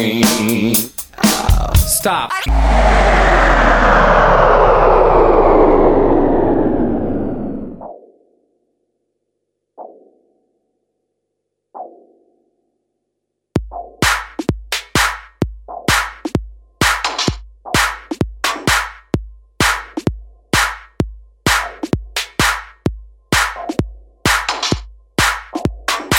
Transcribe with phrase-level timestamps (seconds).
[0.00, 2.32] Stop.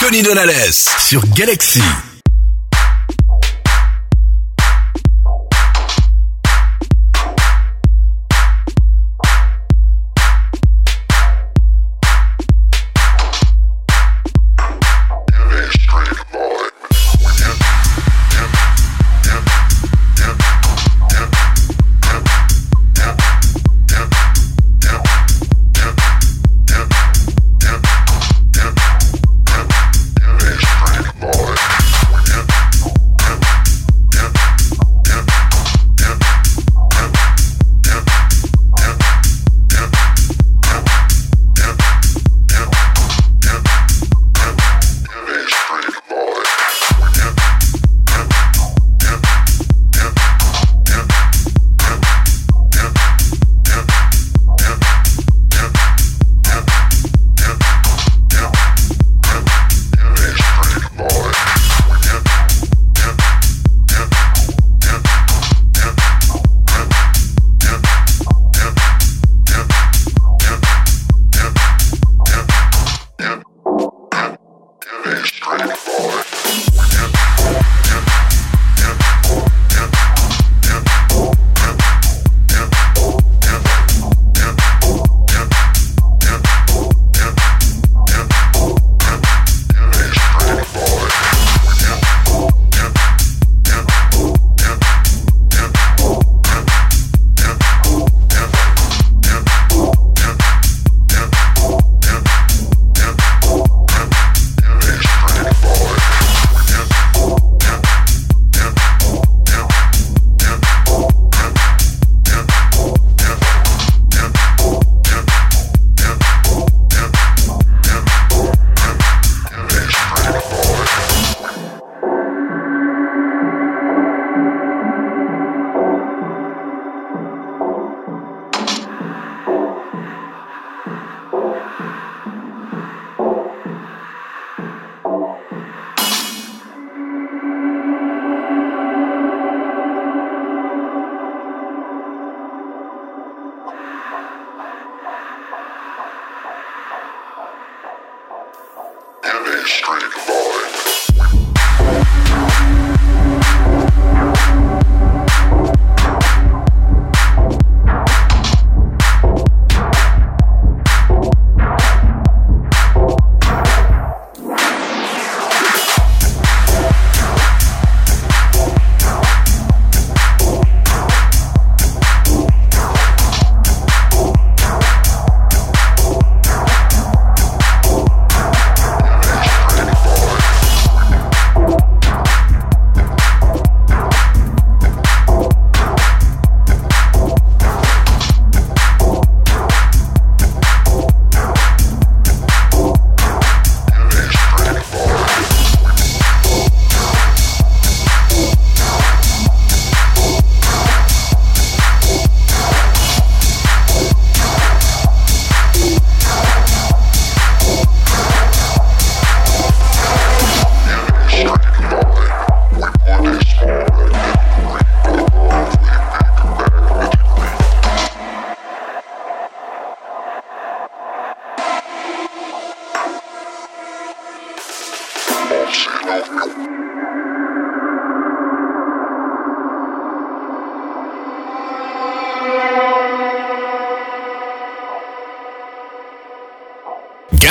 [0.00, 1.82] Tony Donales sur Galaxy.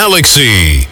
[0.01, 0.90] Galaxy.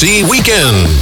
[0.00, 0.99] See weekend.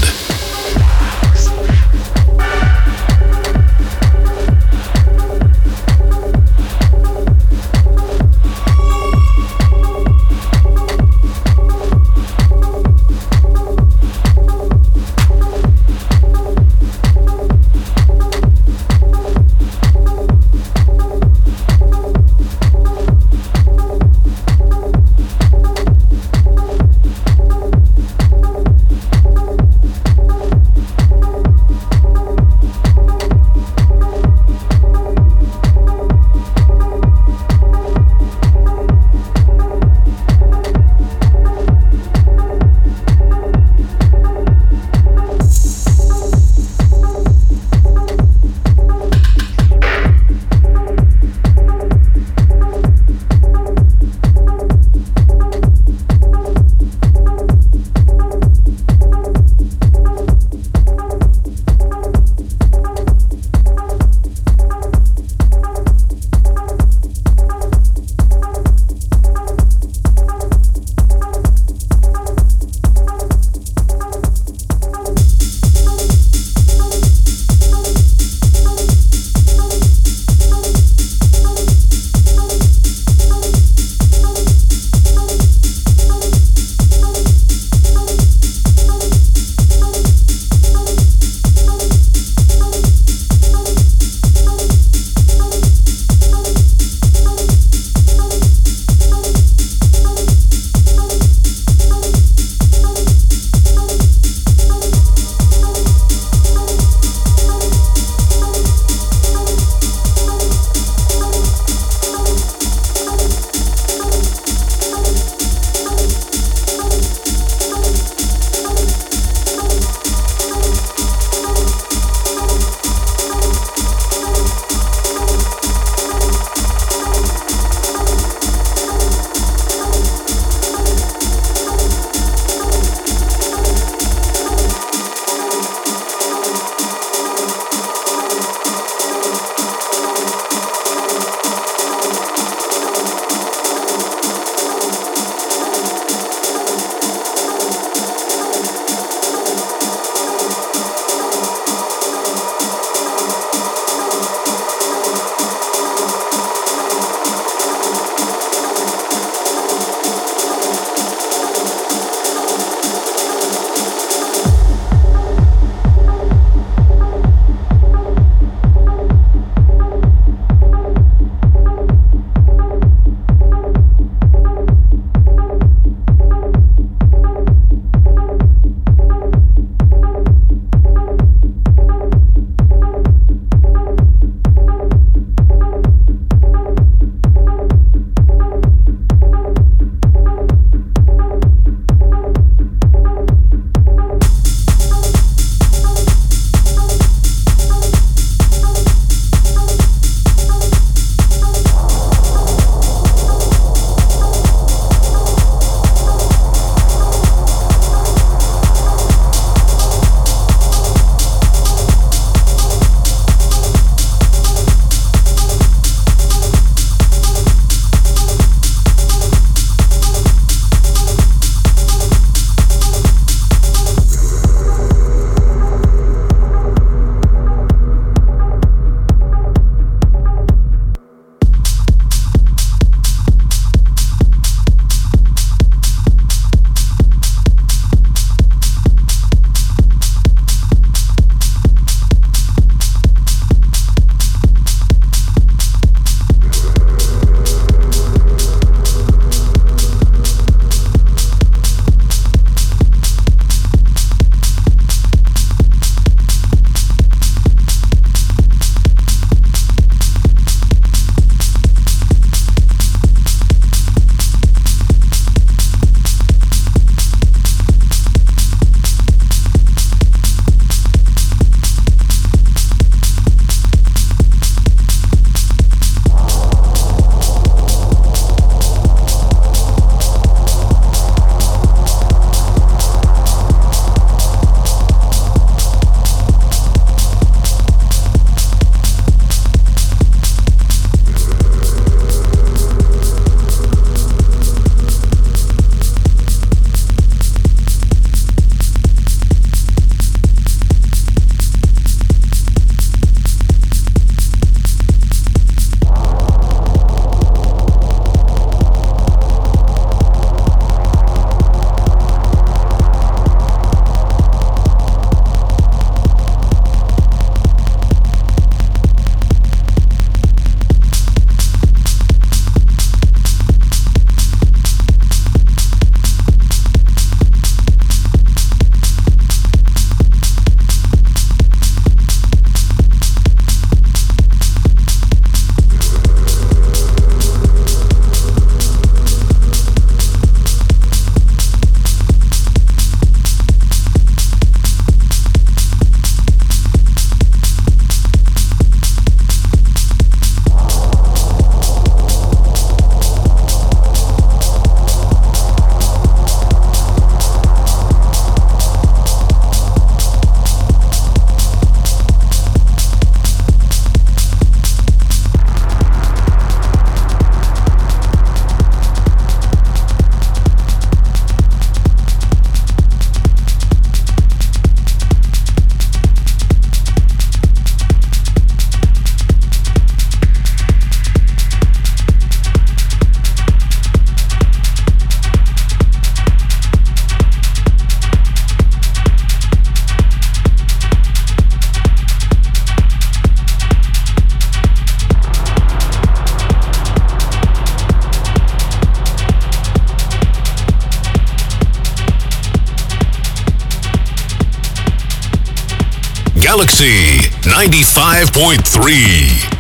[406.78, 409.57] Galaxy 95.3.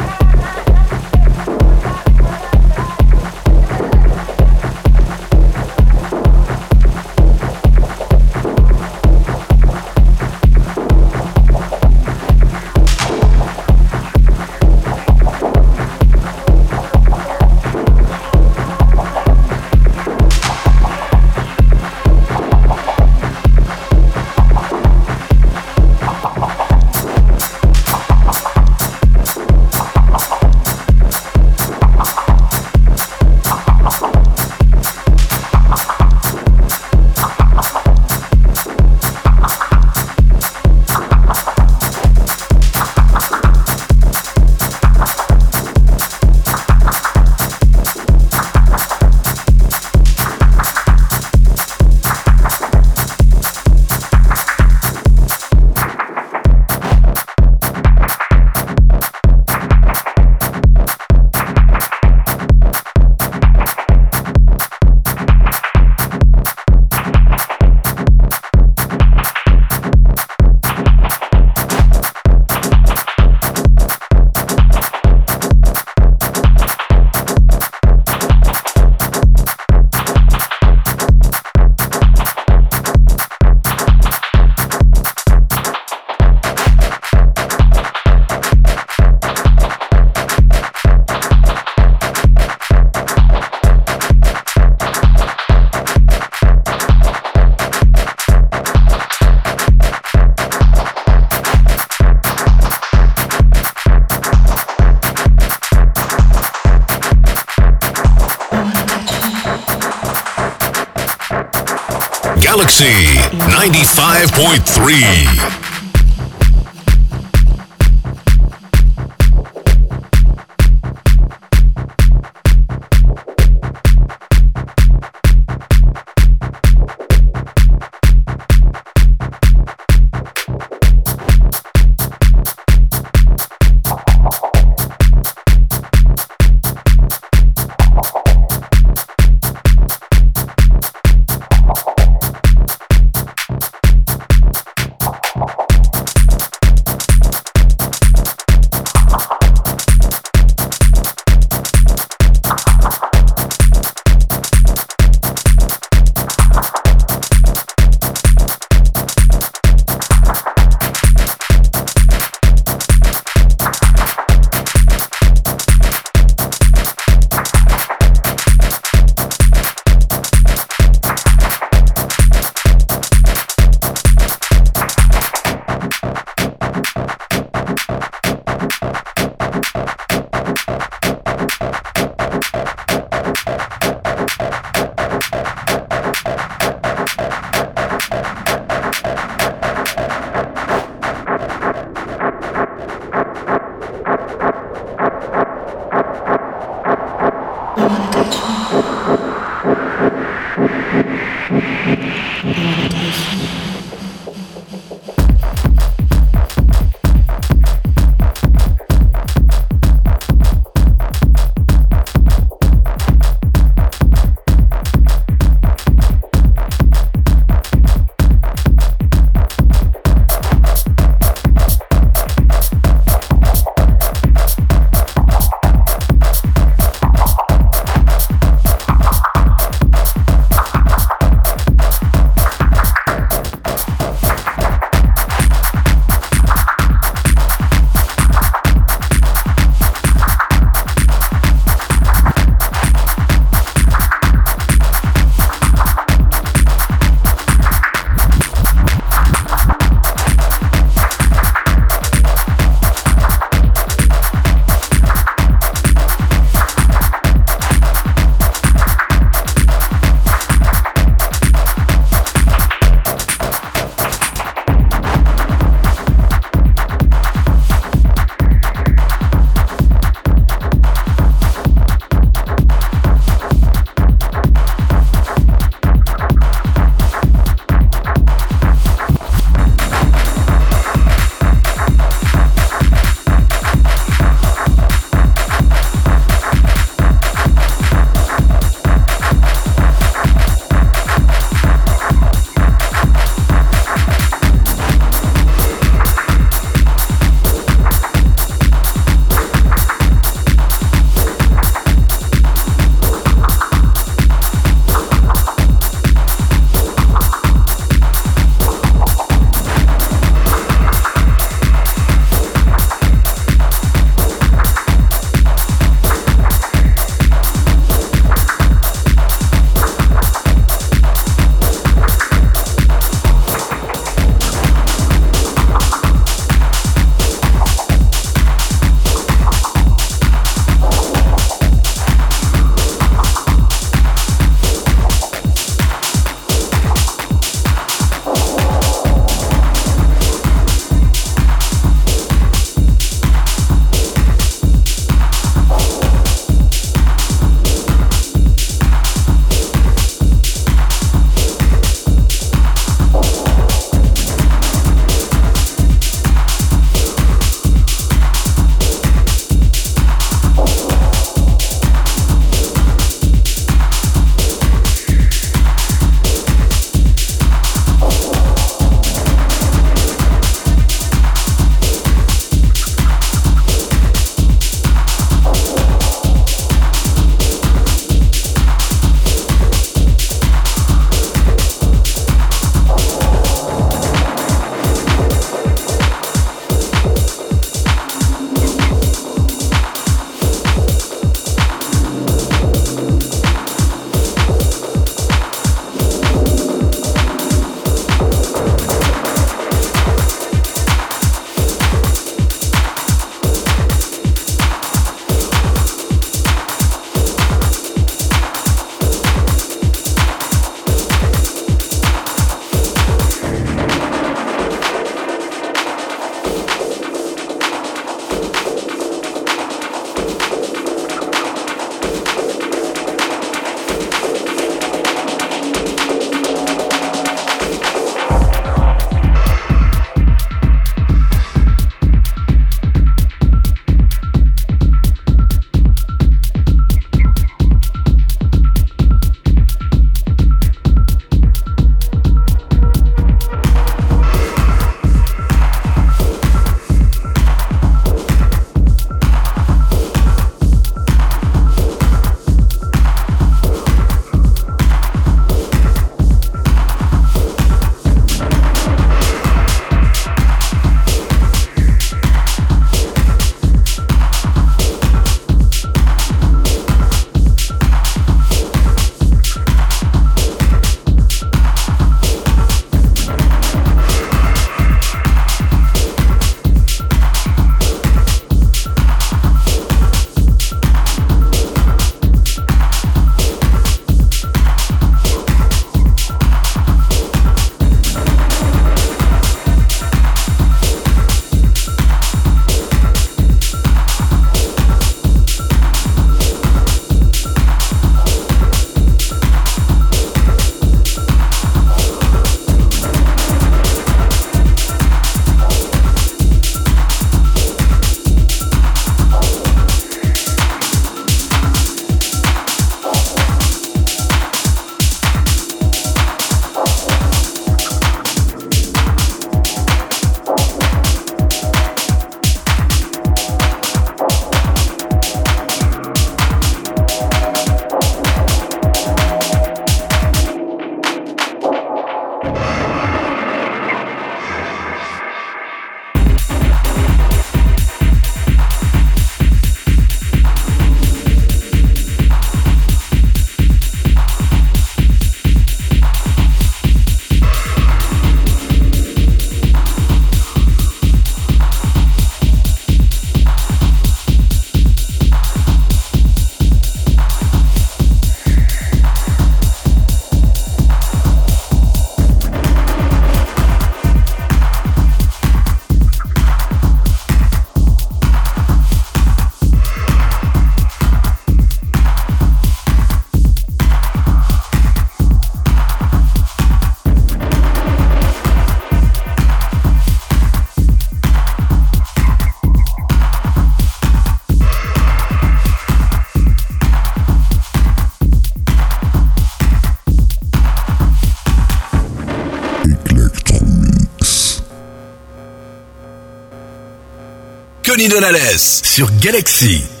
[598.09, 600.00] Donales sur Galaxy.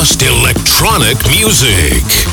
[0.00, 2.29] Just electronic music.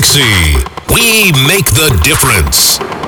[0.00, 0.54] Galaxy.
[0.94, 2.99] We make the difference.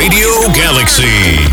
[0.00, 1.49] Radio Galaxy.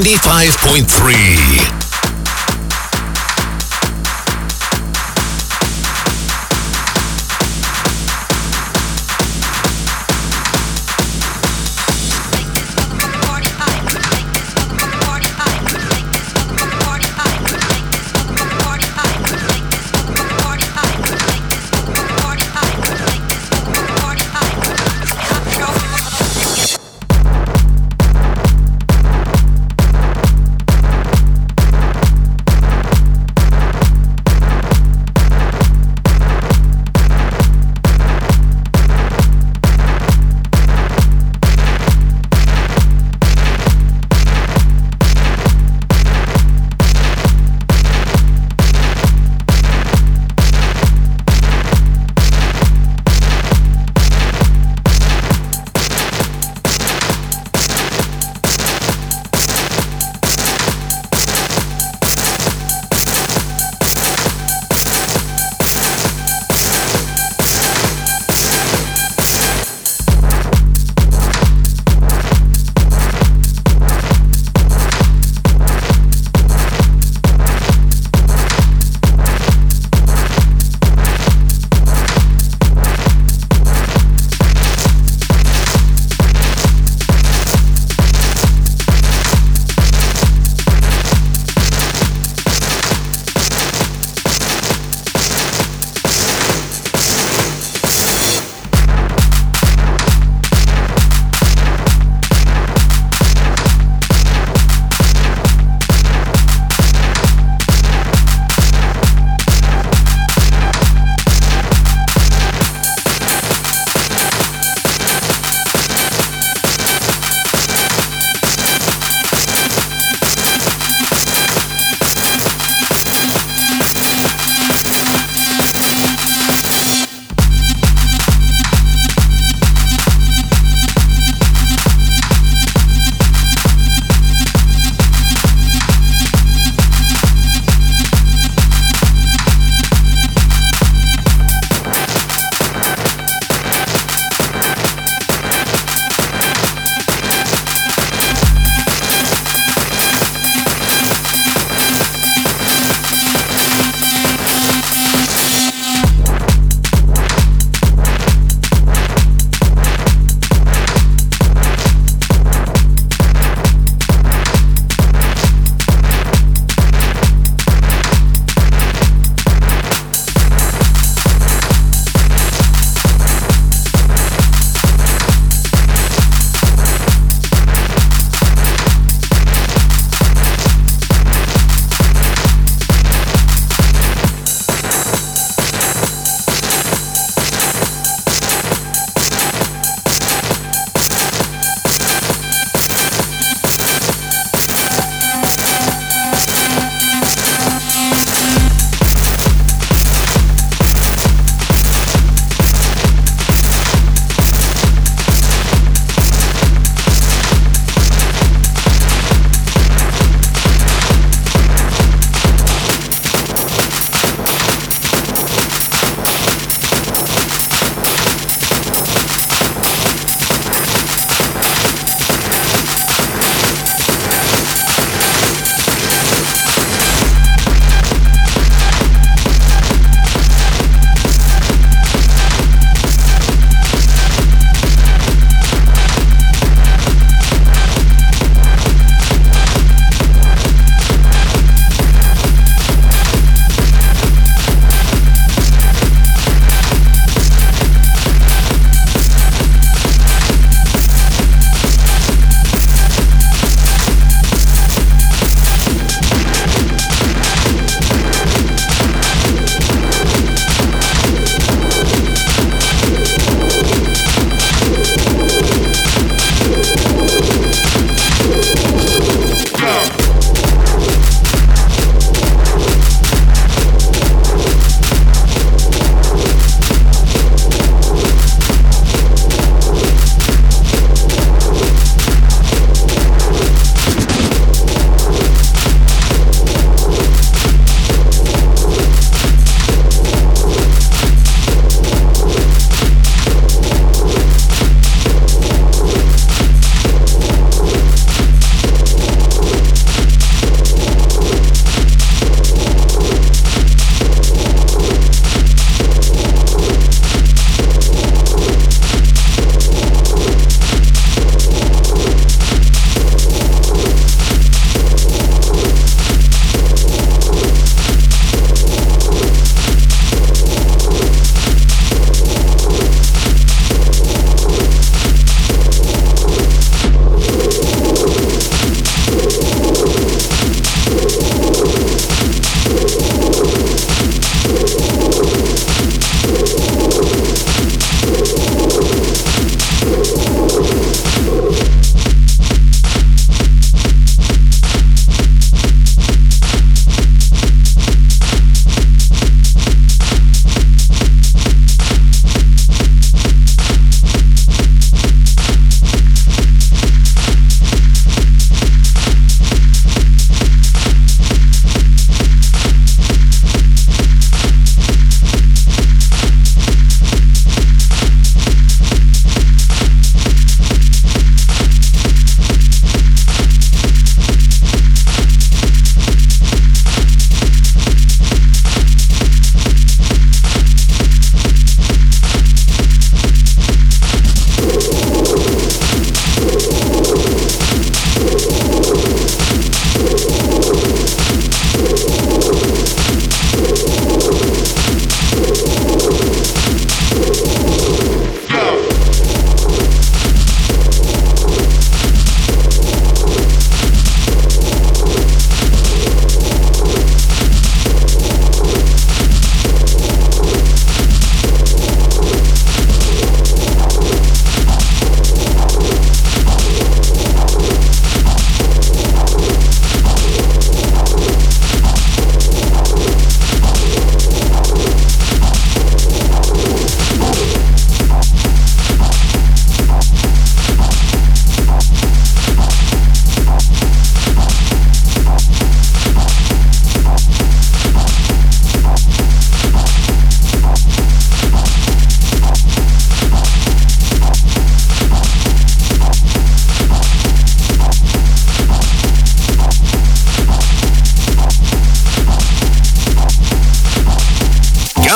[0.00, 1.33] 95.3.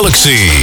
[0.09, 0.58] Galaxy.